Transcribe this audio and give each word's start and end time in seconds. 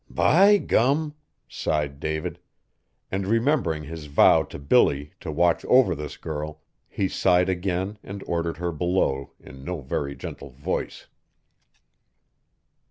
"By 0.09 0.57
gum!" 0.57 1.13
sighed 1.47 1.99
David; 1.99 2.39
and 3.11 3.27
remembering 3.27 3.83
his 3.83 4.05
vow 4.07 4.41
to 4.41 4.57
Billy 4.57 5.13
to 5.19 5.31
watch 5.31 5.63
over 5.65 5.93
this 5.93 6.17
girl, 6.17 6.63
he 6.89 7.07
sighed 7.07 7.49
again 7.49 7.99
and 8.01 8.23
ordered 8.25 8.57
her 8.57 8.71
below 8.71 9.33
in 9.39 9.63
no 9.63 9.79
very 9.81 10.15
gentle 10.15 10.49
voice. 10.49 11.05